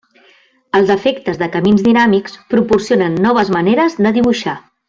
Els 0.79 0.93
efectes 0.93 1.37
de 1.43 1.49
camins 1.57 1.85
dinàmics 1.89 2.39
proporcionen 2.57 3.23
noves 3.29 3.55
maneres 3.61 4.03
de 4.07 4.19
dibuixar. 4.21 4.61